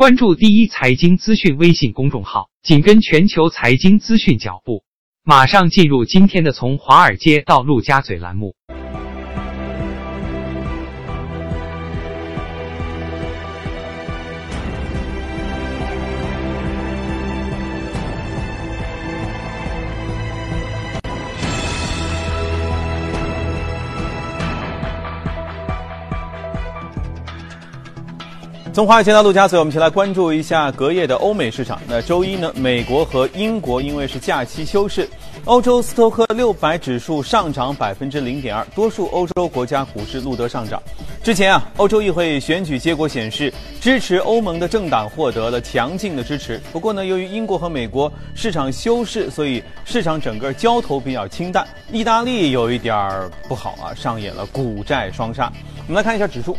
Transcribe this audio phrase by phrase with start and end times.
[0.00, 4.82] 关注第一财经资讯微信公众号，紧跟全球财经资讯脚步。
[5.22, 8.54] 马上进入今天的从华尔街到陆家嘴栏目。
[28.80, 31.78] 从华尔街到陆家嘴，我们一起来关注一下隔夜的欧美市场。
[31.86, 35.06] 那周一呢，美国和英国因为是假期休市，
[35.44, 40.82] 欧洲斯托克六百指数上涨百分之零点二，多数欧洲国家股市录得上涨。
[41.22, 46.58] 之前啊，欧洲议会选举结果显示，支持欧盟的政党获得了强劲的支持。
[46.72, 51.68] 不过呢，由于英国和美国市场休市，所以市场整个交投比较清淡。
[51.92, 55.52] 意大利有一点儿不好啊，上演了股债双杀。
[55.86, 56.56] 我们来看一下指数。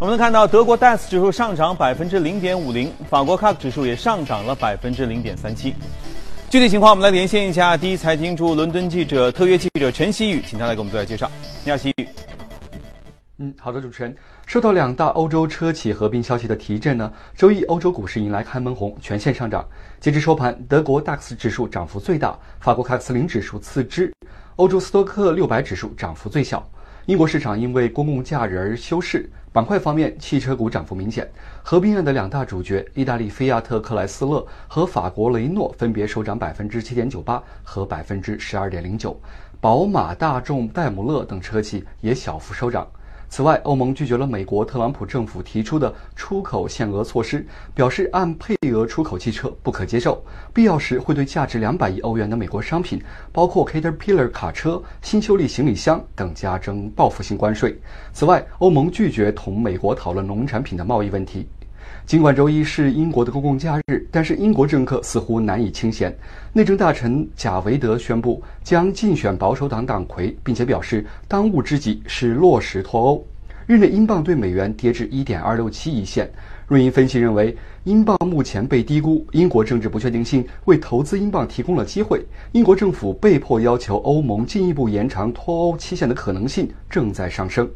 [0.00, 5.72] 我们能看到，德国 DAX 指数上涨百分之零点五零，法国 CAC 指数也上涨了百分之零点三七。
[6.50, 11.30] 具体情况，我们来连线一下第一财经驻伦敦记者、特约记者陈曦宇，请他来给我们做下介绍。
[11.64, 12.08] 你好，曦宇。
[13.38, 14.14] 嗯，好的，主持人。
[14.46, 19.64] 受到两大欧洲车企合并消息的提振呢，周一欧洲股市迎来开门红，全线上涨。
[20.00, 24.12] 截至收盘，德国 DAX 指数涨幅最大，法国 CAC 零指数次之，
[24.56, 26.64] 欧洲斯托克六百指数涨幅最小。
[27.06, 29.28] 英国市场因为公共假日而休市。
[29.52, 31.28] 板块方面，汽车股涨幅明显。
[31.64, 39.20] 合并案的两大主角，意大利菲亚特克莱斯勒和法国雷诺分别收涨百分之七点九八和百分之十二点零九，
[39.60, 42.86] 宝马、大众、戴姆勒等车企也小幅收涨。
[43.28, 47.44] 此外，欧盟拒绝了美国特朗普政府提出的出口限额措施，
[47.74, 50.22] 表示按配额出口汽车不可接受，
[50.52, 53.02] 必要时会对价值两百亿欧元的美国商品，
[53.32, 57.76] 包括 Caterpillar 卡车、新秀丽行李箱等加征报复性关税。
[58.12, 61.48] 此外，欧盟拒绝同美国讨论农产品的贸易问题。
[62.06, 66.14] 尽管周一是英国的公共假日，但是英国政客似乎难以清闲。
[66.52, 73.26] 内政大臣贾维德宣布将竞选保守党党魁，并且表示当务之急是落实脱欧。
[73.66, 76.30] 日内英镑对美元跌至一点二六七一线。
[76.68, 82.22] 瑞银分析认为，英镑目前被低估，英国政治不确定性为投资英镑提供了机会。
[82.52, 87.68] 英国政府被迫要求欧盟进一步延长脱欧期限的可能性正在上升。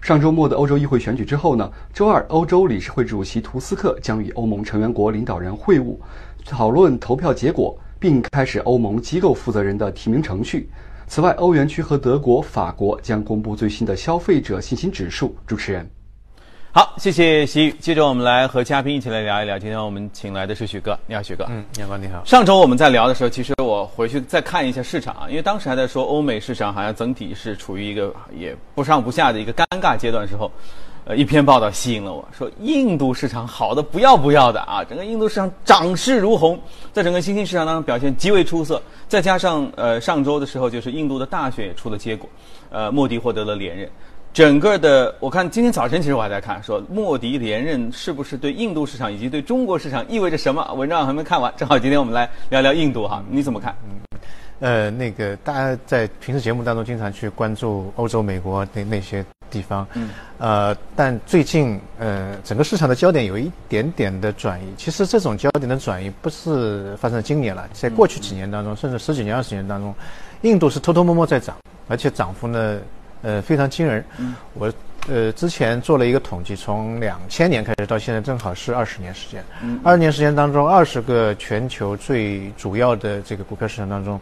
[0.00, 1.70] 上周末的欧洲议会选举之后呢？
[1.92, 5.96] 周二，欧洲理事会主席图斯克将与欧盟成员国领导人会晤，
[6.44, 10.70] 讨论投票结果，并开始欧盟机构负责人的提名程序。
[11.08, 15.34] 此外，欧元区和德国、法国将公布最新的消费者信心指数。
[15.46, 15.95] 主持人。
[16.76, 17.72] 好，谢谢习宇。
[17.80, 19.58] 接着我们来和嘉宾一起来聊一聊。
[19.58, 21.46] 今天我们请来的是许哥，你好，许哥。
[21.48, 22.22] 嗯，阳光你好。
[22.26, 30.52] 上周我们在聊的时候，其实我回去再看一下市场啊，因为当时还在说欧美市场好像整体是处于一个也不上不下的一个尴尬阶段时候，
[31.06, 36.60] 呃，一篇报道吸引了我说，印度市场好的不要不要的啊，整个印度市场涨势如虹，
[36.92, 38.82] 在整个新兴市场当中表现极为出色。
[39.08, 42.28] 再加上呃上周的时候，就是印度的大选也出了结果，
[42.68, 43.90] 呃，莫迪获得了连任。
[44.36, 50.74] 整个的，我看今天早晨其实我还在看，说莫迪连任是不是对印度市场以及对中国市场意味着什么？
[50.74, 53.74] 文章还没看完，正好今天我们来聊聊印度哈，你怎么看？
[53.86, 54.20] 嗯，
[54.60, 64.66] 呃，那个大家在平时节目当中经常去关注欧洲、美国那那些地方，嗯，呃，但最近呃整个市场的焦点有一点点的转移。
[64.76, 69.94] 其实这种焦点的转移不是发生今年了，在过去几年当中，甚至十几年、二十年当中，
[70.42, 71.56] 印度是偷偷摸摸在涨，
[71.88, 72.78] 而且涨幅呢。
[73.26, 74.04] 呃，非常惊人。
[74.54, 74.72] 我
[75.08, 79.44] 呃之前做了一个统计，从两千年开始到现在，正好是二十年时间。
[79.82, 84.20] 二十年时间当中，二十个全球最主要的这个股票市场当中，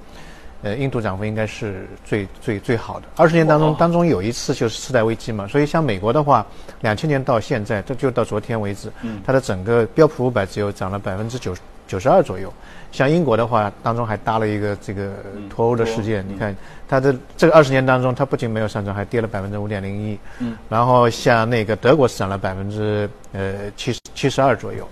[0.63, 3.07] 呃，印度涨幅应该是最最最好的。
[3.17, 6.47] 二十年当中，当中有一次就是次贷危机嘛，所以像美国的话，
[6.81, 8.91] 两千年到现在，这就到昨天为止，
[9.23, 11.55] 它的整个标普五百只有涨了百分之九
[11.87, 12.53] 九十二左右。
[12.93, 15.15] 像英国的话，当中还搭了一个这个
[15.51, 16.25] 脱欧的事件。
[16.29, 16.55] 你看，
[16.89, 20.17] 它的这个二十年当中，它不仅没有上涨，还跌了百分之五点零一。
[20.39, 20.57] 嗯。
[20.69, 24.89] 然后像那个德国是涨了百分之呃七十七十二左右，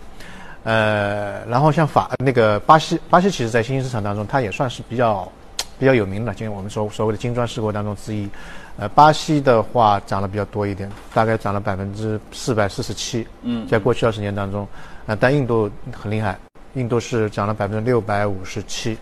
[0.64, 5.30] 呃，然后像法那个巴西，巴西其实在新兴市场当中，它也算是比较
[5.78, 8.28] 比较有名的，就是我们所所谓的金砖四国当中之一。
[8.78, 13.24] 呃，巴西的话涨了比较多一点，大概涨了百分之四百四十七。
[13.42, 13.64] 嗯。
[13.68, 14.66] 在过去二十年当中，
[15.06, 16.36] 呃，但印度很厉害。
[16.74, 18.96] 印度是涨了百分之六百五十七，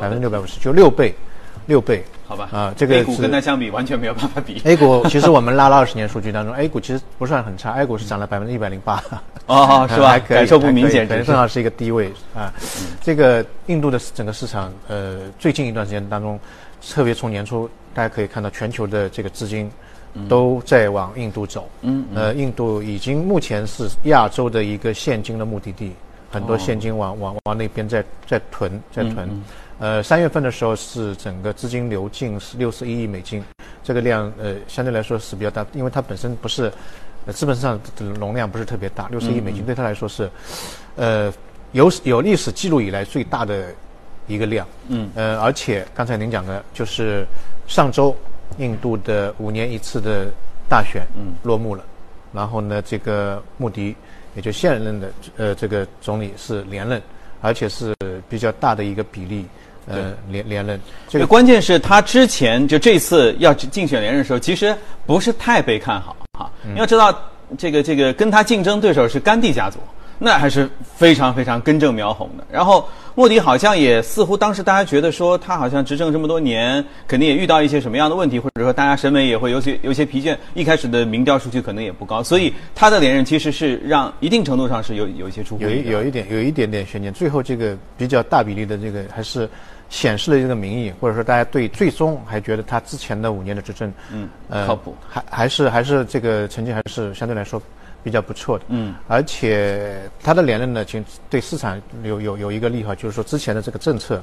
[0.00, 1.14] 百分之六百五十，就六倍，
[1.66, 2.48] 六倍，好吧？
[2.52, 4.60] 啊，这个 A 股跟它相比完全没有办法比。
[4.64, 9.02] A 股其实我们拉了二十年数据当中，A 股其实不算很差，A 股是涨了百分之一百零八。
[9.46, 10.18] 哦， 是吧？
[10.18, 12.52] 感受不明显，正好是一个低位啊。
[13.00, 16.38] 这个印度的整个市场，呃，最近一段时间当中，
[16.88, 19.70] 特别从年初，大家可以看到全球的这个资金。
[20.28, 21.68] 都在往印度走。
[21.80, 25.92] 嗯，呃，印度已经目前是亚洲的一个现金的目的地，
[26.34, 29.30] 很多现金往往往那边在在囤在囤。
[29.78, 33.42] 呃，三月份的时候是整个资金流进是六十一亿美金，
[33.82, 36.72] 这个量呃相对来说是比较大，因为它本身不是
[37.32, 40.30] 资本市场的容量不是特别大，六十亿美金对他来说是
[40.96, 41.32] 呃
[41.72, 43.66] 有有历史记录以来最大的
[44.26, 44.66] 一个量。
[44.88, 47.26] 嗯，呃，而且刚才您讲的就是
[47.66, 48.14] 上周
[48.58, 50.26] 印度的五年一次的
[50.68, 51.04] 大选
[51.42, 51.84] 落幕了，
[52.32, 53.94] 然后呢，这个穆迪
[54.34, 57.00] 也就现任的呃这个总理是连任，
[57.40, 57.94] 而且是
[58.28, 59.46] 比较大的一个比例。
[59.86, 66.50] 呃，连连任，这个关键是他之前就这次要竞选连任的时候，其实不是太被看好哈。
[66.62, 67.14] 你要知道，
[67.58, 69.78] 这个这个跟他竞争对手是甘地家族。
[70.24, 72.44] 那还是非常非常根正苗红的。
[72.50, 80.34] 然后莫迪好像也似乎当时大家觉得说他好像执政这么多年，肯定也遇到一些什么样的问题，或者说大家审美也会有些有些疲倦。
[80.54, 87.12] 一开始的民调数据可能也不高，所以他的连任其实是让一定程度上是有有一些出乎有一有一点有一点点悬念。
[87.12, 89.46] 最后这个比较大比例的这个还是
[89.90, 97.60] 显示了这个民意，或者说大家对最终还觉得他之前的五年的执政嗯呃靠谱，还还是还是这个成绩还是相对来说。
[98.04, 104.22] 比较不错的，嗯，而且他的连任呢，其实对市场有有有一个利好，就是说之前的这个政策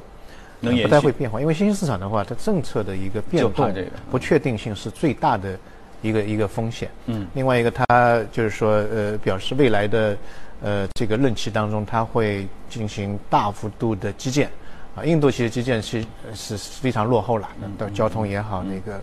[0.60, 3.74] 能不太会变化，因为新兴市场的话，它政策的一个变动
[4.10, 5.58] 不确定性是最大的
[6.00, 6.88] 一个一个风险。
[7.06, 10.16] 嗯，另外一个，他就是说，呃，表示未来的
[10.62, 14.48] 呃这个任期当中，它会进行大幅度的基建。
[14.94, 16.04] 啊，印度其实基建是
[16.34, 19.00] 是非常落后了，到交通也好，那个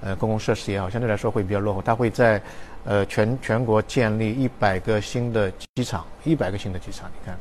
[0.00, 1.82] 呃公共设施也好，相对来说会比较落后。
[1.82, 2.40] 它会在
[2.84, 7.38] 呃，全全国建立一百个新的机场，一百个新的机场，你看，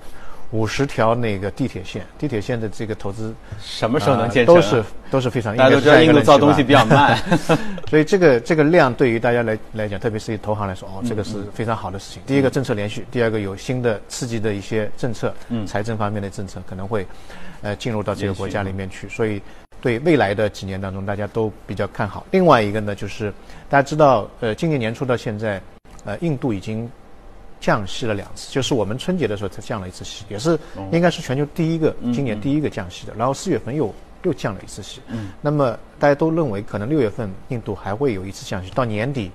[0.51, 4.55] 五十条那个地铁线，地铁线的这个投资什么时候能建成？
[4.55, 5.55] 都是都是非常。
[5.55, 7.17] 大家都知道印度造东西比较慢，
[7.89, 12.21] 所以这个这个量对于大家来来讲，特别是以投行来说，哦，这个是非常好的事情。
[12.25, 17.05] 第一个政策连续，第二个有新的刺激的一些政策，嗯，财政方面的政策可能会，
[17.61, 19.41] 呃，进入到这个国家里面去，所以。
[19.79, 22.25] 对未来的几年当中，大家都比较看好。
[22.31, 23.31] 另外一个呢，就是
[23.69, 25.61] 大家知道，呃，今年年初到现在，
[26.03, 26.89] 呃，印度已经
[27.59, 30.59] 降息了两次，就是我们春节的时候才降了一次息，也是
[30.91, 33.13] 应该是全球第一个，今年第一个降息的。
[33.15, 33.93] 然后四月份又
[34.23, 34.99] 又降了一次息。
[35.07, 35.29] 嗯。
[35.41, 39.31] 那么大家都认为，可能六月份印度还会有一次降息，到年底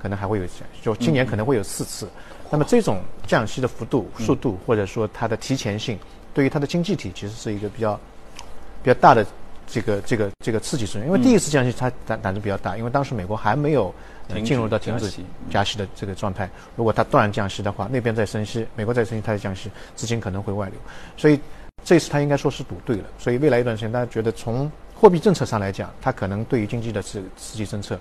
[0.00, 2.08] 可能还会有一次降息，就今年可能会有四次。
[2.50, 5.98] 那么这种降息的幅度、速度，或者说它的提前性，
[6.32, 7.98] 对于它的经济体其实是一个比较
[8.82, 9.26] 比较大的。
[9.66, 13.94] 这个这个这个刺激作用，因为第一次降息它胆胆子比较大，因为当时美国还没有
[14.44, 15.10] 进入到停止
[15.50, 16.48] 加息的这个状态。
[16.76, 20.76] 如果它突然降息的话，那边在升息，美国在升息，它在降息，资金可能会外流。
[21.16, 21.38] 所以
[21.84, 23.04] 这次它应该说是赌对了。
[23.18, 27.98] 所以未来一段时间，大家觉得从货币政策上来讲，它可能对于经济的刺刺激政策，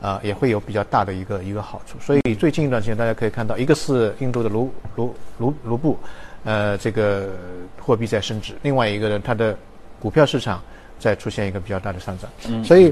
[0.00, 1.98] 啊，也会有比较大的一个一个好处。
[2.00, 5.98] 所以最近一段时间，大家可以看到，一个是印度的卢卢卢卢布，
[6.44, 7.30] 呃，这个
[7.80, 9.56] 货币在升值；另外一个呢，它的
[10.00, 10.62] 股票市场。
[11.04, 12.90] 再出现一个比较大的上涨，所以，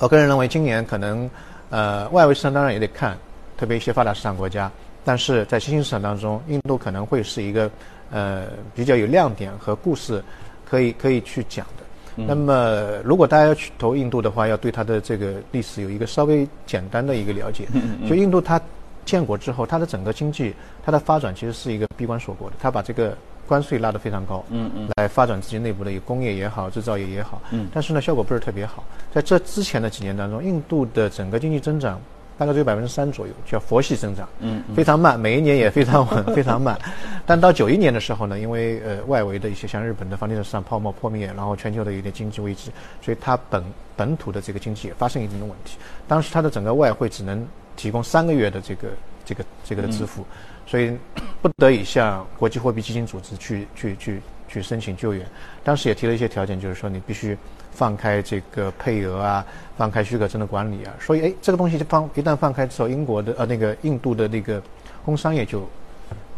[0.00, 1.30] 我个人认为今年可能，
[1.70, 3.16] 呃，外围市场当然也得看，
[3.56, 4.68] 特别一些发达市场国家，
[5.04, 7.70] 但是在新兴市场当中，印度可能会是一个，
[8.10, 10.20] 呃，比较有亮点和故事，
[10.68, 12.24] 可以可以去讲的。
[12.26, 17.68] 那么，如果大家要去投印度的话，要对它的这个历史有一个稍微简单的一个了解。
[18.08, 18.60] 就印度它
[19.04, 20.52] 建国之后，它的整个经济
[20.84, 23.16] 它的发展其实是一个闭关锁国的，它把这个。
[23.46, 28.84] 关税拉得非常高，嗯嗯，来发展自己内部的一个工业也好，制造业也好，嗯，但是呢，效果不是特别好。
[29.12, 32.00] 在这之前的几年当中，印度的整个经济增长
[32.36, 36.76] 大概只有百分之三左右，叫佛系增长，嗯，非常慢，每一年也非常稳， 非常慢。
[37.24, 43.62] 但到九一年的时候呢，因为呃外围的一些像日本的房地产市场泡沫破灭，然后全球的有点经济危机，所以它本
[43.96, 45.78] 本土的这个经济也发生一定的问题。
[46.08, 48.88] 当时它的整个外汇只能提供三个月的这个
[49.24, 50.24] 这个这个的支付。
[50.66, 50.96] 所以
[51.40, 55.26] 不得已向国际货币基金组织去去去去申请救援，
[55.62, 57.36] 当时也提了一些条件，就是说你必须
[57.70, 59.44] 放开这个配额啊，
[59.76, 60.94] 放开许可证的管理啊。
[61.00, 64.62] 所以哎，这个东西就放一旦放开之后，英国的呃那个印度的那个
[65.04, 65.60] 工商业就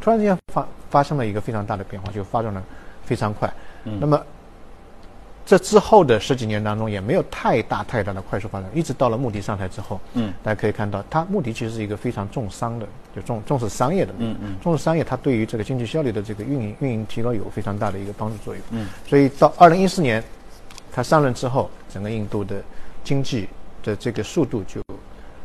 [0.01, 2.63] 突然之间发发生了一个非常大的变化，就发展的
[3.05, 3.53] 非常快。
[3.85, 4.23] 嗯那么。
[5.47, 20.21] 这之后的十几年当中，也没有太大太大的快速发展，一直到了穆迪上台之后，嗯，大家可以看到，他穆迪其实是一个非常重商的，就重重视商业的，嗯嗯，重视商业，它对于这个经济效率的这个运营运营提高有非常大的一个帮助作用，嗯，所以到二零一四年，
[20.93, 22.57] 他上任之后，整个印度的
[23.05, 23.49] 经济
[23.85, 24.83] 的这个速度就。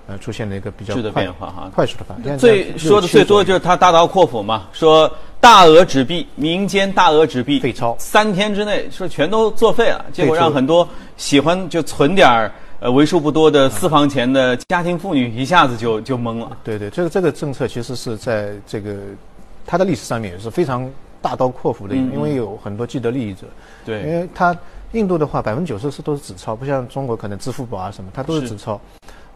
[0.07, 2.35] 呃，出现了一个比较快的变化哈，快速的发展。
[2.35, 5.09] 最说的最多的就是他大刀阔斧嘛，说
[5.41, 16.55] 大额纸币，民间大额纸币废钞，三天之内说全都作废了，结果让很多喜欢就存点儿呃为数不多的私房钱的家庭妇女一下子就就懵了。
[16.63, 18.97] 对对，这个这个政策其实是在这个
[19.65, 20.87] 它的历史上面也是非常
[21.23, 23.47] 大刀阔斧的，因为有很多既得利益者。
[23.83, 24.55] 对，因为它
[24.91, 28.79] 印度的话，百分之九十是都是纸钞，不像中国可能支付宝啊什么，它都是纸钞。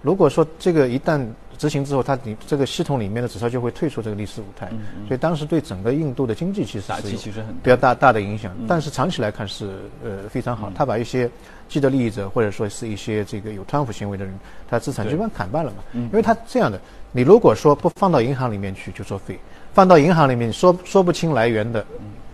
[0.04, 1.26] 如果说这个一旦
[1.58, 4.70] 执行之后，它你这个系统里面的纸钞就会退出这个历史舞台，
[5.08, 8.56] 所以当时对整个印度的经济其实打击其实很比较大大的影响。
[8.68, 11.30] 但是长期来看是呃非常好，他把一些
[11.68, 14.34] 既得利益者或者说是一些这个有贪腐行为的人，
[14.70, 15.78] 他资产基本上砍半了嘛。
[15.94, 16.80] 因为他这样的，
[17.12, 19.40] 你如果说不放到银行里面去就作废，
[19.74, 21.86] 放到银行里面说说不清来源的，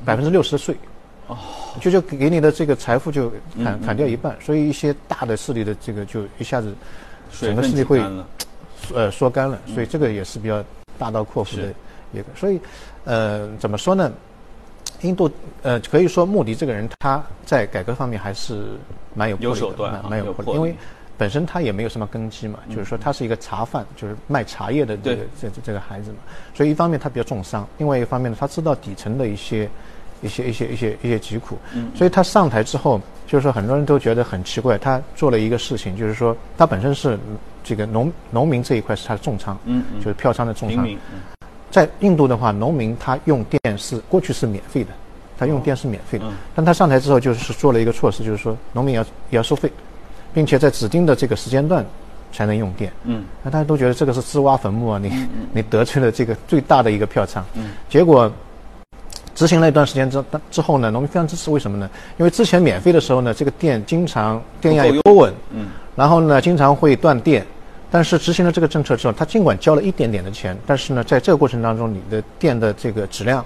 [0.03, 0.75] 百分之六十的税，
[1.27, 1.37] 哦，
[1.79, 3.31] 就就给你的这个财富就
[3.63, 6.73] 砍砍掉一半，所以一些大的势力的这个就一下子。
[7.39, 8.03] 整个势力会，
[8.93, 10.63] 呃，缩干了，所以这个也是比较
[10.97, 11.73] 大刀阔斧的
[12.13, 12.25] 一个。
[12.35, 12.59] 所以，
[13.05, 14.11] 呃，怎么说呢？
[15.01, 15.29] 印度，
[15.63, 18.77] 呃，可以说穆迪这个人他在改革方面还是
[19.15, 20.59] 蛮有有手段，蛮有魄力。
[20.59, 20.75] 因为
[21.17, 26.17] 本身他也没有什么根基嘛，就是说他是一个茶贩，就是卖茶叶的这个这这个孩子嘛。
[26.53, 29.67] 所以一方面他比较重伤，另外一方面呢，他知道底层的一些
[30.21, 31.57] 一些一些一些一些疾苦。
[31.95, 32.99] 所以他上台之后。
[33.27, 37.17] 就是说，很多人都觉得很奇怪，他做了一个事情，就是说，他本身是
[37.63, 40.87] 这个农农民这一块是他的重仓，嗯嗯，就是票仓的重仓。
[41.69, 44.89] 在印度的话，农民他用电是过去是免费的，
[45.37, 49.71] 他用电是免费的，但他上台之后就是做了一个措施，就是说农民要要收费，
[50.33, 51.85] 并且在指定的这个时间段
[52.33, 52.91] 才能用电。
[53.03, 57.43] 嗯，那大家都觉得这个是自挖坟墓啊，你 你得罪了这个最大的一个票仓。
[57.53, 58.31] 嗯，结果。
[59.33, 61.89] 执行了一段时间之之后呢，农民非常支持，为什么呢？
[62.17, 67.45] 因为之前免费的时候呢，这个电经常电压也不稳，嗯，然后呢经常会断电。
[67.93, 73.45] 但是执行了这个政策之后，他尽管交了一点点的钱，但是呢，在这个过程当中，你的电的这个质量、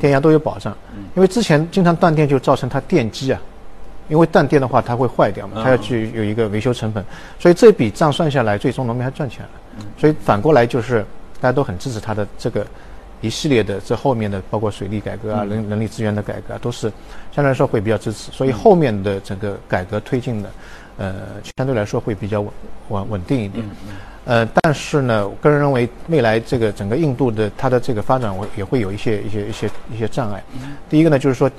[0.00, 0.76] 电压都有保障。
[1.14, 3.40] 因为之前经常断电就造成它电机啊，
[4.08, 7.04] 因为断电的话它会坏掉嘛，它要去有一个维修成本，
[7.38, 9.84] 所以这笔账算下来，最终农民还赚钱了。
[9.96, 11.06] 所以反过来就是
[11.40, 12.66] 大家都很支持他的这个。
[13.20, 16.92] 一系列的这后面的包括水利改革啊、人人力资源的改革啊，都是
[17.32, 20.50] 相对来说会比较支持，所以后面的整个改革推进的，
[20.96, 21.14] 呃，
[21.56, 22.50] 相对来说会比较稳
[22.88, 23.64] 稳稳定一点。
[24.26, 30.42] 呃，但是呢，我个人认为未来这个整个印度的它的这个发展，我也会有一些一些一些一些障碍。
[30.88, 31.50] 第一个呢，就是说，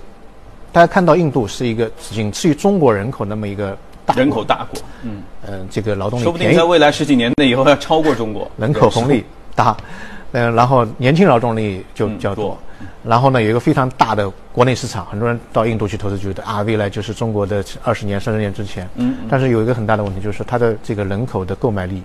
[0.71, 9.23] 大家看到印度是一个仅次于中国人口那么一个大人口大国，嗯嗯，这个劳动力说不定在未来十几年内以后要超过中国，人口红利
[9.53, 9.77] 大。
[10.35, 12.57] 嗯，然后年轻劳动力就较多，
[13.05, 18.85] 然后呢有一个非常大的国内市场，很多人到印度去投资，觉得啊未来就是中国的二十年、三十年之前。
[18.95, 19.15] 嗯。
[19.29, 22.03] 但是有一个很大的问题，就是它的这个人口的购买力，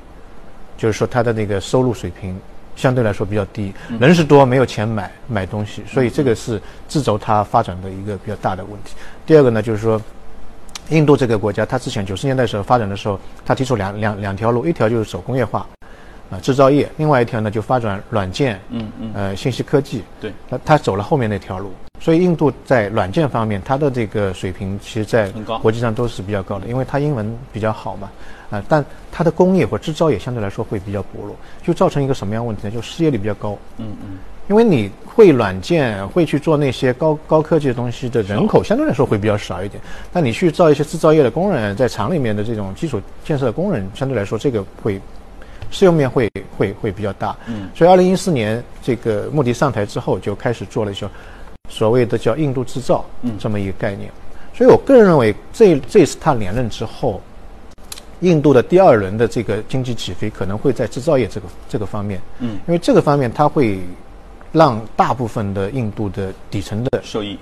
[0.78, 2.38] 就是说它的那个收入水平
[2.76, 8.94] 相对来说比较低，人是多没有钱买买东西，所以这个是制肘它发展的一个比较大的问题。
[9.26, 10.00] 第二个呢，就是说，
[10.90, 15.66] 印度这个国家，它之前九十年代时候发展的时候，它提出两两两条路，一条就是走工业化。
[16.30, 25.28] 啊，制造业，另外一条呢就发展软件，嗯嗯，呃，信息科技，对，那他走了后面那条路，所以印度在软件方面，它的这个水平其实在
[25.60, 28.08] 国际上都是比较高的，因为它英文比较好嘛，
[28.48, 31.34] 啊，但它的工业或制造业相对来说会比较薄弱，
[31.64, 32.70] 就造成一个什么样问题呢？
[32.70, 34.18] 就失业率比较高，嗯嗯，
[34.48, 39.82] 因为你会软件，会去做那些高高科技的东西的人口相对来说会比较少一点，
[40.12, 45.00] 但你去造一些制造业的工人，在厂里面的这种基础建设的工人，相对来说这个会。
[45.70, 51.08] 适用面会会会比较大，嗯，所以二零一四年这个穆迪上台之后，就开始做了一些
[51.68, 53.04] 所谓的叫“印度制造”
[53.38, 54.10] 这么一个概念。
[54.52, 57.20] 所以我个人认为，这这次他连任之后，
[58.20, 63.78] 印度的第二轮的这个经济起飞可能会在制造业这个这个方面，嗯，因为这个方面它会
[64.52, 67.38] 让大部分的印度的底层的受益。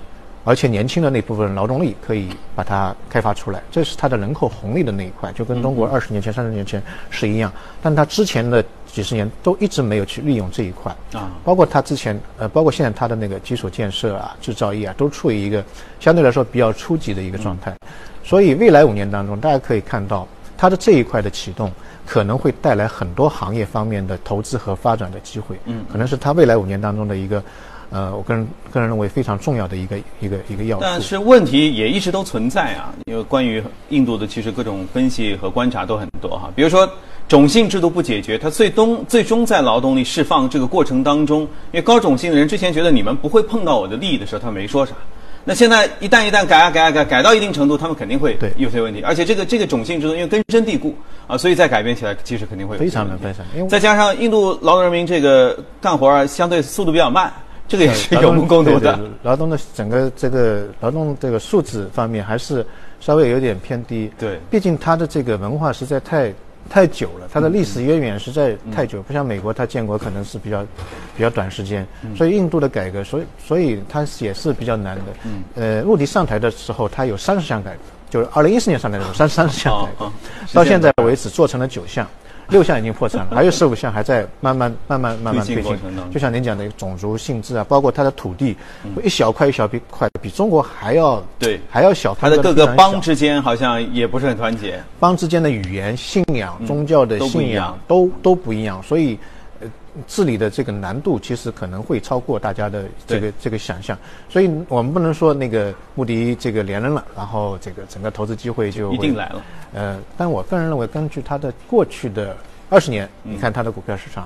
[0.49, 7.53] 而且年轻的那部分劳动力可以把它开发出来，这是它的人口红利的那一块，就跟中国二十年前、三十年前是一样。
[7.83, 15.63] 但它之前的几十年都一直没有去利用这一块啊，包括它之前呃，包括现在它的那个基础建设啊、制造业啊，都处于一个
[15.99, 17.75] 相对来说比较初级的一个状态。
[18.23, 20.27] 所以未来五年当中，大家可以看到
[20.57, 21.71] 它的这一块的启动
[22.07, 25.55] 可能会带来很多行业方面的投资和发展的机会。
[25.65, 27.43] 嗯，可能是它未来五年当中的一个。
[27.91, 30.83] 呃，我个人个人认为非常重要的一个一个一个要素。
[30.83, 36.51] 但是问题也一直都存在啊，因为关于印度的其实各种分析和观察都很多哈。
[36.55, 36.87] 比如说
[37.27, 44.93] 种姓制度不解决，它最终最终在劳动力释放这个过程当中，因为高种姓的人之前觉得你们不会碰到我的利益的时候，他没说啥。
[45.45, 49.01] 那现在一旦一旦改啊改啊改，改到一定程度，他们肯定会有些问题。
[49.01, 50.93] 而且这个这个种姓制度因为根深蒂固
[51.25, 53.67] 啊，所以再改变起来其实肯定会非常难非常。
[53.67, 57.33] 再加上印度劳动人民这个干活儿相对速度比较慢。
[57.69, 58.99] 这个也是有目共睹的。
[59.21, 62.65] 劳动的整个这个劳动这个素质方面还是
[62.99, 64.11] 稍微有点偏低。
[64.17, 66.33] 对，毕竟它的这个文化实在太
[66.67, 70.65] 太久了，它的历史渊源实在太久，不像美国，它建国可能是比较
[71.15, 71.87] 比较短时间。
[72.17, 75.03] 所以印度的改革，所以所以它也是比较难的。
[75.23, 80.11] 嗯呃，穆迪上台的时候，他有三十项改革，就是二零一四年上台的时候，三三十项改革，
[80.53, 82.07] 到现在为止做成了九项。
[82.49, 85.77] 六项已经破产了，还有十五项还在慢慢、慢慢、慢慢推进。
[86.11, 88.55] 就像您讲的种族性质啊，包括它的土地，
[89.03, 92.15] 一小块一小块，比中国还要对还要小。
[92.19, 99.17] 它的各个邦之间好像也不是很团结，邦之间的语言、信仰、宗教的信仰都都不一样，所以。
[100.07, 103.97] 治理的这个难度其实可能会超过大家的这个这个想象，
[104.29, 109.41] 所以我们不能说那个穆迪这个连任了，然后这个整个投资机会就一定来了。
[109.73, 112.37] 呃，但我个人认为，根据他的过去的
[112.69, 114.25] 二十年，你看他的股票市场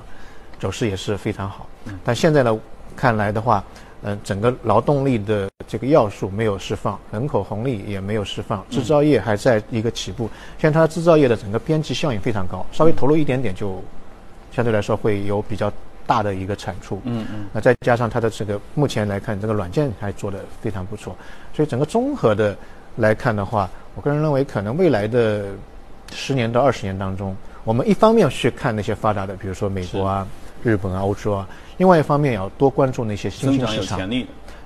[0.60, 1.66] 走势也是非常好。
[2.04, 2.56] 但现在呢，
[2.94, 3.64] 看来的话，
[4.02, 10.30] 嗯，整个劳动力的这个要素没有释放，人口红利也没有释放，制造业还在一个起步。
[10.58, 13.82] 现在它制造业的整个边际效应非常高，稍微投入一点点就。
[14.54, 15.72] 相对来说会有比较
[16.06, 21.16] 大的一个产出，嗯嗯，那再加上它的这个目前来看，这个软件还做得非常不错，
[21.54, 22.56] 所以整个综合的
[22.96, 25.46] 来看的话，我个人认为可能未来的
[26.12, 27.34] 十年到二十年当中，
[27.64, 30.26] 我们一方面去看那些发达的，比如说美国啊、
[30.62, 33.98] 日本啊、欧洲啊，另外一方面要多关注那些新兴市场，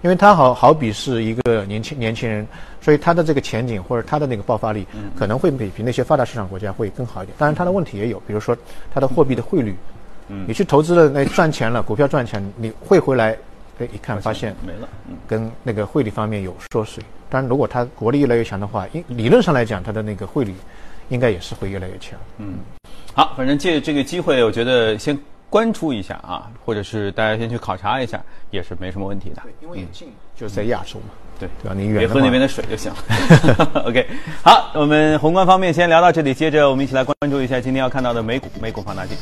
[0.03, 2.47] 因为它好好比是一个年轻年轻人，
[2.81, 4.87] 所以它的这个前景或者它的那个爆发力
[5.19, 7.35] 可能会比比那些发达市场国家会更好一点。
[7.37, 8.57] 当然，它的问题也有，比如说
[8.93, 9.75] 它的货币的汇率，
[10.47, 13.37] 你去投资了那赚钱了，股票赚钱，你汇回来，
[13.81, 14.89] 哎，一看发现没了，
[15.27, 17.03] 跟那个汇率方面有缩水。
[17.29, 20.55] 当然，如果它国力越来越强的话，应理论上来讲，它的那个汇率
[21.09, 22.19] 应该也是会越来越强。
[22.39, 22.59] 嗯，
[23.15, 25.19] 好，反正借这个机会，我觉得先。
[25.51, 29.43] 关注一下啊，或者是大家先去考察一下，也是没什么问题的。
[29.43, 31.07] 对，因为近就是在亚洲嘛。
[31.39, 31.75] 对，对吧？
[31.75, 32.99] 你远别喝那边的水就行了。
[33.87, 34.07] OK，
[34.43, 39.17] 好，我们宏观方面先聊到这里，接着我们一起来关注一下今天要看到的美股，美股放大镜。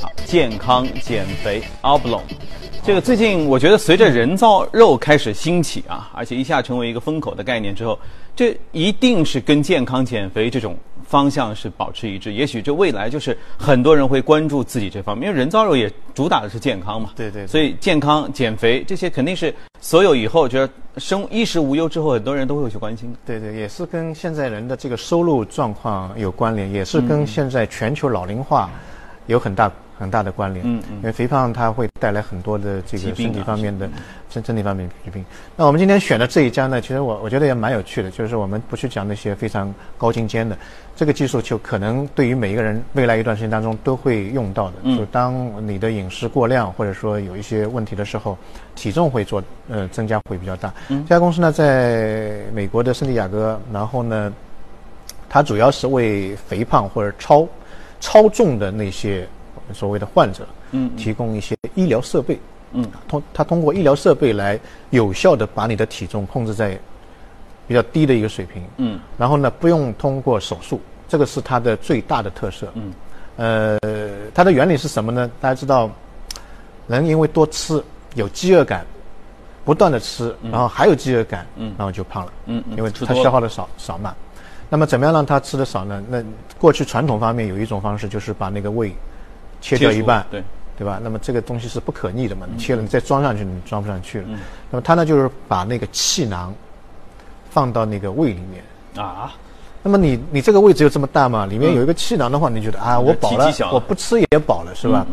[0.00, 2.45] 好，健康减肥 o b l o n
[2.86, 7.98] 这个最近我觉得随着人造肉开始兴起啊，而且一下成为一个风口的概念之后，
[8.36, 12.32] 这一定是跟健康减肥这种方向是保持一致。
[12.32, 17.10] 也许这未来就是很多人会关注自己这方面，因为人造肉也主打的是健康嘛。
[17.16, 17.44] 对对。
[17.48, 23.18] 所以健康减肥这些肯定是所有以后觉得生衣食无忧之后，很多人都会去关心的。
[23.26, 28.70] 对对，也是跟现在人的这个收入状况有关联，也是跟现在全球老龄化
[29.26, 29.68] 有很大。
[29.98, 33.88] 很大的关联，嗯嗯，因为肥胖它会带来很多的这个身体方面的
[34.28, 35.24] 身身体方面疾病。
[35.56, 40.56] 那我们今天选的这一家呢，其实我我觉得也蛮有趣的，就是我们不去讲那些非常高精尖的，
[40.94, 44.96] 这个技术就可能对于每一个人未来一段时间当中都会用到的。
[44.96, 48.36] 就当你的饮食过量或者说有一些问题的时候，
[48.74, 50.72] 体重会做呃增加会比较大。
[50.88, 54.30] 这家公司呢，在美国的圣地亚哥，然后呢，
[55.28, 57.48] 它主要是为肥胖或者超
[57.98, 59.26] 超重的那些。
[59.72, 62.38] 所谓的患者，嗯，提供一些医疗设备，
[62.72, 64.58] 嗯，通他通过医疗设备来
[64.90, 66.78] 有效的把你的体重控制在
[67.68, 72.92] 比较低的一个水平，嗯，然后呢，不用通过手术，这个是它的最大的特色，嗯，
[73.36, 73.78] 呃，
[74.34, 75.30] 它的原理是什么呢？
[75.40, 75.90] 大家知道，
[76.86, 77.82] 人因为多吃
[78.14, 78.86] 有饥饿感，
[79.64, 84.14] 不断的吃，然后还有饥饿感，嗯，然后就胖了，嗯嗯，因为它消耗的少少嘛，
[84.68, 86.02] 那么怎么样让他吃的少呢？
[86.08, 86.22] 那
[86.58, 88.94] 过去传统方面有一种方式就是把那个胃。
[89.66, 90.42] 切掉一半，对，
[90.78, 91.00] 对吧？
[91.02, 92.46] 那么这个东西是不可逆的嘛？
[92.52, 94.28] 你切了，你再装上去，你装不上去了。
[94.70, 96.54] 那么他呢，就是把那个气囊
[97.50, 99.34] 放到那个胃里面啊。
[99.82, 101.46] 那么你你这个胃只有这么大嘛？
[101.46, 105.06] 里面有一个气囊的话，你觉得啊，我饱了，我不吃也饱了，是吧？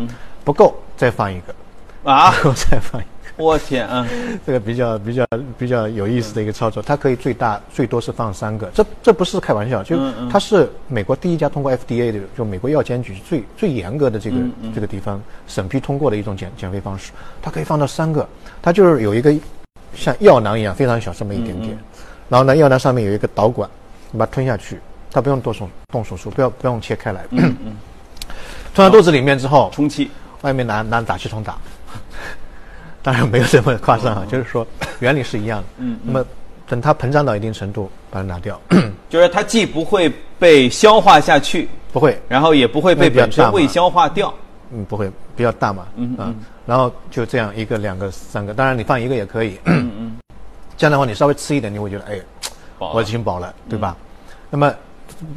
[0.43, 3.05] 不够，再放一个啊，再放一。
[3.37, 4.07] 我天啊，
[4.45, 5.25] 这个比较比较
[5.57, 9.97] 比较有意思的一个操作，它可以最大最多是放三个，这这不是开玩笑，就
[10.29, 14.37] 它是美国第一家通过 FDA 的，就美国药监局最最严格的这个
[14.75, 18.27] 这个地方审批通过的一种减减肥方式，它可以放到三个，
[18.61, 19.33] 它就是有一个
[19.95, 21.75] 像药囊一样非常小这么一点点，
[22.29, 23.67] 然后呢药囊上面有一个导管，
[24.11, 24.79] 你把它吞下去，
[25.11, 27.25] 它不用动手动手术，不要不用切开来，
[28.75, 31.57] 吞到肚子里面之后充气，外面拿拿打气筒打。
[33.03, 34.65] 当然没有这么夸张啊，就是说
[34.99, 35.67] 原理是一样的。
[35.77, 36.25] 嗯，那么
[36.67, 38.59] 等它膨胀到一定程度，把它拿掉，
[39.09, 44.33] 就是它既不会被消化下去，不会，然后也不会被本身胃消化掉。
[44.71, 45.85] 嗯，不会，比较大嘛。
[45.97, 46.35] 嗯嗯。
[46.65, 49.59] 然后就这样一个、两个、三个，当然你放一个也可以。
[49.65, 50.17] 嗯嗯。
[50.77, 52.19] 这样的话，你稍微吃一点，你会觉得哎，
[52.79, 53.95] 我已经饱了，对吧？
[54.49, 54.73] 那么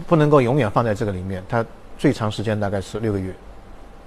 [0.07, 1.65] 不能够永远放在这个里面，它
[1.99, 3.35] 最长时间大概是六个月。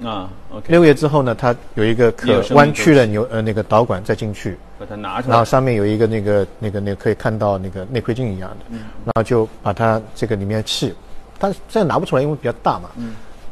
[0.04, 5.44] 啊，OK，六个月之后呢，它有一个可弯曲的牛呃那个导管再进去，把它拿出来然后。
[5.44, 10.94] 上面有一个那个那个那个可以看到那个内窥镜一样的，嗯然后就把它这个里面气，
[11.38, 12.90] 它现在拿不出来，因为比较大嘛，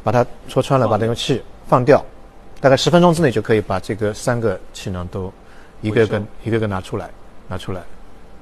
[0.02, 2.02] 把它戳穿了，把那个气放掉，
[2.60, 5.30] 大概十分钟之内就可以把这个三个气囊都
[5.82, 7.10] 一个个一个个拿出来，
[7.46, 7.82] 拿出来。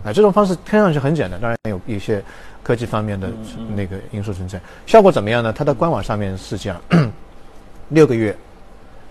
[0.04, 2.22] 啊，这种方式看上去很简单，当然有一些
[2.62, 3.26] 科技方面的
[3.58, 4.60] 嗯那个因素存在。
[4.86, 5.52] 效果怎么样呢？
[5.52, 6.80] 它的官网上面是讲
[7.88, 8.36] 六个月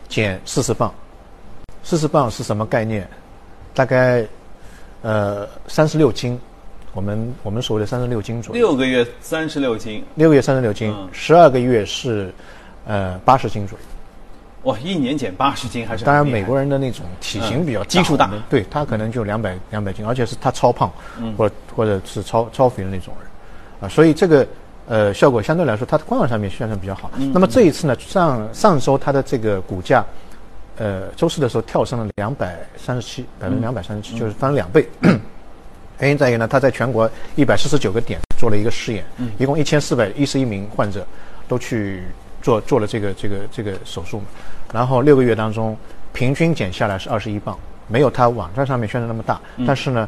[0.08, 0.94] 减四十磅，
[1.84, 3.08] 四十磅是什么概念？
[3.74, 4.26] 大概
[5.02, 6.40] 呃三十六斤，
[6.94, 8.62] 我们我们所谓的三十六斤左右。
[8.62, 12.34] 六个月三十六斤，六个月三十六斤嗯，十二个月是
[12.86, 13.86] 呃八十斤左右。
[14.72, 23.30] 哇，一年减八十斤还是当然，美国人的那种体型比较嗯基数大对他可能就两百两百斤，而且是他超胖，嗯或者或者是超超肥的那种人，
[23.82, 24.48] 啊，所以这个
[24.88, 27.12] 呃效果相对来说，它的官网上面宣传比较好。
[27.18, 30.06] 嗯那么这一次呢，上上周它的这个股价，
[30.78, 34.88] 呃，周四的时候跳升了两百三十七，百分之两百三十七，就是翻了两倍。
[36.00, 39.06] 原因在于呢，它在全国一百四十九个点做了一个试验，
[39.38, 41.08] 一共一千四百一十一名患者
[41.48, 42.04] 都去
[42.42, 44.20] 做做了这个这个这个手术。
[44.20, 44.26] 嘛，
[44.74, 45.78] 然后六个月当中
[46.12, 50.08] 平均减下来是二十一磅，没有它网站上面宣传那么大，但是呢，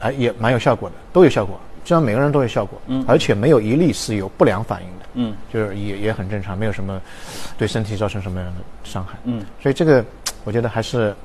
[0.00, 3.02] 哎、也蛮有效果的，都有效果，基本上每个人都有效果，嗯。
[3.08, 7.00] 而且没有一例是有不良反应的，嗯，就是也也很正常，没有什么
[7.56, 10.04] 对身体造成什么样的伤害，嗯，所以这个
[10.44, 11.16] 我觉得还是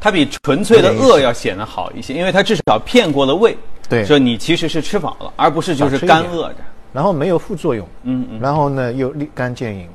[0.00, 3.56] 它比纯粹的饿要显得好一些，因为它至少骗过了胃，
[3.88, 4.04] 对。
[4.04, 6.56] 说你其实是吃饱了，而不是就是干饿着。
[6.92, 8.40] 然后没有副作用，嗯嗯。
[8.40, 9.88] 然后呢又立竿见影，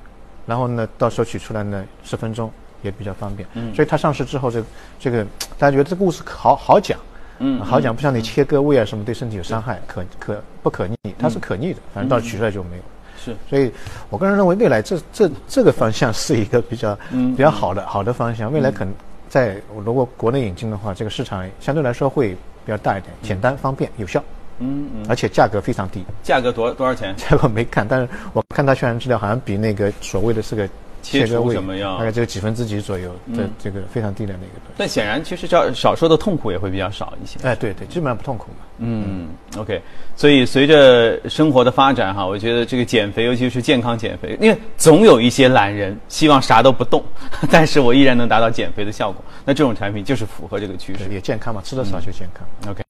[0.46, 2.50] 然后呢到时候取出来呢十分钟
[2.82, 3.76] 也比较方便，嗯。
[3.76, 4.64] 所以它上市之后这
[5.02, 5.26] 这个
[5.58, 6.98] 大家觉得这故事好好讲，
[7.46, 12.84] 嗯好讲不像你切割胃啊什么对身体有伤害，可可不可逆，它是可逆的，反正到取出来就没有。
[13.18, 13.36] 是。
[13.50, 13.72] 所以
[14.10, 18.94] 我个人认为未来这这这个方向是一个比较嗯比较好的好的方向，未来可能
[19.28, 22.30] 在如果国内引进的话，这个市场相对来说会
[22.66, 24.24] 比较大一点，简单方便有效，
[24.60, 26.04] 嗯嗯，而且价格非常低。
[26.22, 27.14] 价格多多少钱？
[27.18, 30.70] 这个我没看，但是我看他宣传资料好像比那个所谓的这个
[31.04, 34.56] 切除什么样大概只有几分之几左右的嗯这个非常低廉的一个。
[34.76, 37.38] 但显然，其实叫少受的痛苦也会比较少一些。
[37.44, 38.66] 哎，对对，基本上不痛苦嘛。
[38.80, 39.80] 嗯，OK，
[40.16, 47.04] 所以随着生活的发展哈，我觉得这个减肥，尤其是健康减肥，因为总有一些懒人希望啥都不动，
[47.52, 49.24] 但是我依然能达到减肥的效果。
[49.46, 51.08] 那这种产品就是符合这个趋势，。
[51.12, 52.48] 也健康嘛，吃的少就健康。
[52.72, 52.82] OK，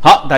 [0.00, 0.34] 好，大。